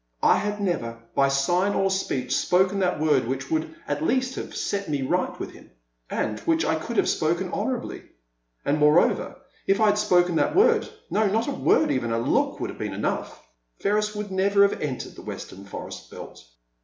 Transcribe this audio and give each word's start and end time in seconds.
I 0.23 0.37
had 0.39 0.59
never 0.59 0.97
by 1.13 1.27
sign 1.27 1.75
or 1.75 1.91
speech 1.91 2.35
spoken 2.35 2.79
that 2.79 2.99
word 2.99 3.27
which 3.27 3.51
would 3.51 3.75
at 3.87 4.03
least 4.03 4.33
have 4.33 4.55
set 4.55 4.89
me 4.89 5.03
right 5.03 5.39
with 5.39 5.51
him, 5.51 5.69
and 6.09 6.39
which 6.39 6.65
I 6.65 6.73
could 6.73 6.97
have 6.97 7.07
spoken 7.07 7.51
honourably. 7.53 8.05
And 8.65 8.79
moreover, 8.79 9.35
if 9.67 9.79
I 9.79 9.85
had 9.85 9.99
spoken 9.99 10.37
that 10.37 10.55
word,— 10.55 10.89
no, 11.11 11.27
not 11.27 11.47
a 11.47 11.51
word 11.51 11.91
even, 11.91 12.11
a 12.11 12.17
look 12.17 12.59
would 12.59 12.71
have 12.71 12.79
been 12.79 12.95
enough,— 12.95 13.47
Ferris 13.83 14.15
would 14.15 14.31
never 14.31 14.63
have 14.67 14.81
entered 14.81 15.13
the 15.13 15.21
western 15.21 15.65
forest 15.65 16.09
belt. 16.09 16.45